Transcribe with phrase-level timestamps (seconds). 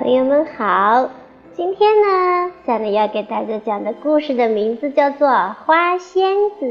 [0.00, 1.10] 朋友们好，
[1.52, 6.64] 今天呢，下面要给大家讲的故事的名字叫做《花仙子》。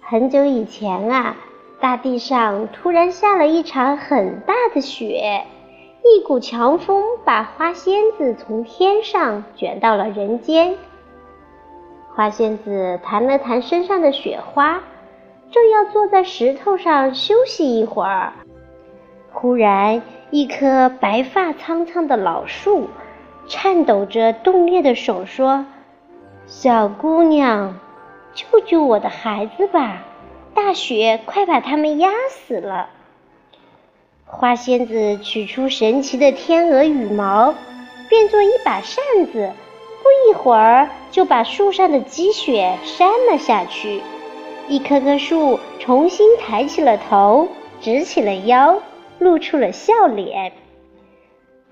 [0.00, 1.36] 很久以前啊，
[1.80, 5.44] 大地上突然下了一场很大的雪，
[6.02, 10.74] 一股强风把花仙子从天上卷到了人间。
[12.16, 14.82] 花仙子弹了弹身上的雪花，
[15.52, 18.32] 正要坐在石头上休息一会儿。
[19.36, 22.88] 忽然，一棵白发苍苍的老树，
[23.46, 25.66] 颤抖着冻裂的手说
[26.46, 27.78] ：“小姑娘，
[28.32, 30.04] 救救我的孩子吧！
[30.54, 32.88] 大雪快把他们压死了。”
[34.24, 37.54] 花仙子取出神奇的天鹅羽毛，
[38.08, 39.52] 变作一把扇子，
[40.02, 44.00] 不一会儿就把树上的积雪扇了下去。
[44.68, 47.48] 一棵棵树重新抬起了头，
[47.80, 48.80] 直起了腰。
[49.18, 50.52] 露出了笑脸。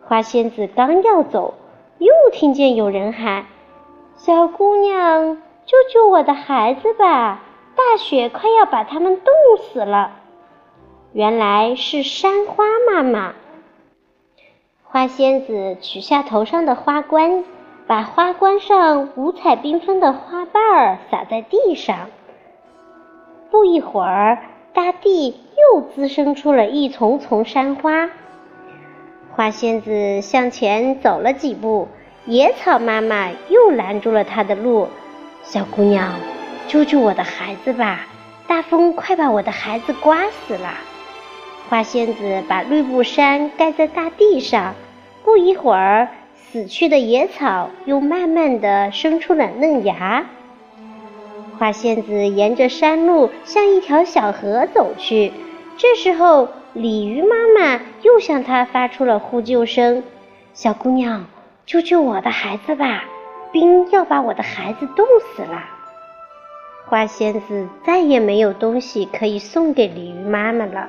[0.05, 1.55] 花仙子刚要走，
[1.99, 3.47] 又听见有人喊
[4.17, 7.43] ：“小姑娘，救救我的孩子吧！
[7.75, 9.33] 大雪快要把他们冻
[9.65, 10.19] 死了。”
[11.15, 13.35] 原来是山花妈妈。
[14.85, 17.45] 花仙子取下头上的花冠，
[17.87, 22.11] 把花冠上五彩缤纷的花瓣儿撒在地上。
[23.51, 24.39] 不一会儿。
[24.75, 25.37] 大地
[25.75, 28.09] 又滋生出了一丛丛山花。
[29.33, 31.89] 花仙子向前走了几步，
[32.25, 34.89] 野草妈妈又拦住了她的路。
[35.43, 36.15] 小姑娘，
[36.69, 38.07] 救救我的孩子吧！
[38.47, 40.71] 大风快把我的孩子刮死了。
[41.69, 44.75] 花仙子把绿布衫盖在大地上，
[45.23, 50.25] 不一会儿，死去的野草又慢慢的生出了嫩芽。
[51.63, 55.33] 花仙子沿着山路向一条小河走去，
[55.77, 60.03] 这时候鲤鱼妈妈又向她发出了呼救声
[60.55, 61.25] ：“小姑娘，
[61.65, 63.05] 救救我的孩子吧！
[63.53, 65.07] 冰要把我的孩子冻
[65.37, 65.63] 死了。”
[66.91, 70.89] 花仙子再也没有东西可以送给鲤鱼妈妈了，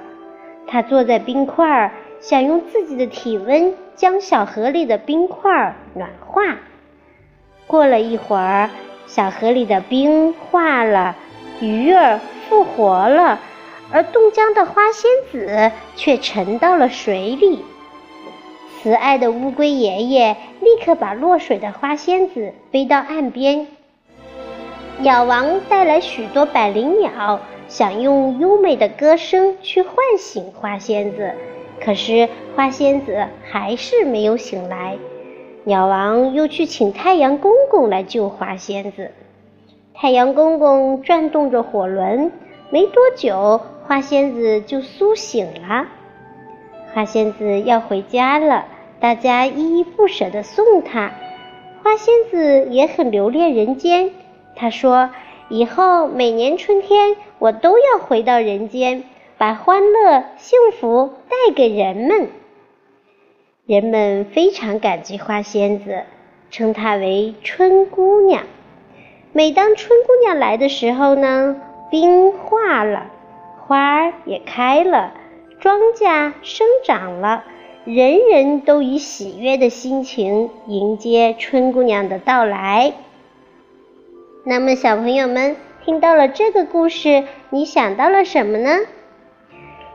[0.66, 6.42] 她坐在冰块儿，想用自己的体温将小河里的冰块暖化。
[7.68, 8.72] 过了一会儿。
[9.06, 11.16] 小河里的冰化了，
[11.60, 12.20] 鱼儿
[12.50, 13.40] 复活了，
[13.92, 17.64] 而冻僵的花仙子却沉到了水里。
[18.82, 23.68] 慈爱的乌龟爷爷立刻把落水的花仙子背到岸边。
[24.98, 31.34] 鸟王带来许多百灵鸟，想用优美的歌声去唤醒花仙子，
[31.80, 34.98] 可是花仙子还是没有醒来。
[35.66, 39.12] 鸟王又去请太阳公公来救花仙子。
[39.94, 42.34] 太阳公公转动着火轮，
[42.70, 45.88] 没多久，花仙子就苏醒了。
[46.94, 48.66] 花仙子要回家了，
[49.00, 51.12] 大家依依不舍地送她。
[51.82, 54.12] 花仙子也很留恋人间，
[54.58, 55.12] 她说
[55.48, 59.06] ：“以后每年春天，我都要回到人间，
[59.38, 62.28] 把欢乐、幸福带给人们。”
[63.66, 66.04] 人们非常感激花仙子，
[66.52, 68.44] 称她为春姑娘。
[69.32, 71.56] 每当春姑娘来的时候呢，
[71.90, 73.10] 冰化了，
[73.62, 75.14] 花儿也开了，
[75.62, 77.46] 庄稼生长了，
[77.86, 82.92] 人人都以喜悦的心情迎接春姑娘的到来。
[84.44, 88.80] 那么，小朋友们听到了这个故事，你想到了什么呢？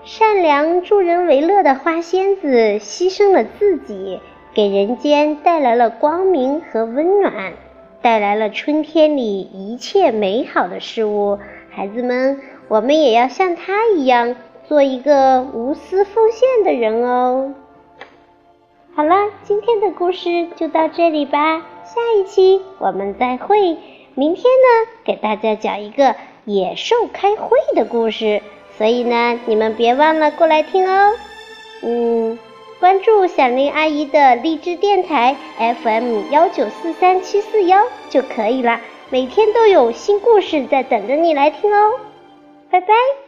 [0.05, 4.21] 善良助人为乐的花仙子牺牲了自己，
[4.55, 7.53] 给人间带来了光明和温暖，
[8.01, 11.39] 带来了春天里一切美好的事物。
[11.71, 14.35] 孩子们，我们也要像她一样，
[14.67, 17.55] 做一个无私奉献的人哦。
[18.95, 23.77] 好了，今天的故事就到这里吧，下一期我们再会。
[24.15, 28.43] 明天呢，给大家讲一个野兽开会的故事。
[28.79, 31.13] 所以呢，你们别忘了过来听哦。
[31.83, 32.39] 嗯，
[32.81, 35.37] 关注小林阿姨的励志电台
[35.83, 38.81] FM 幺九四三七四幺就可以了，
[39.11, 41.99] 每天都有新故事在等着你来听哦。
[42.71, 43.28] 拜拜。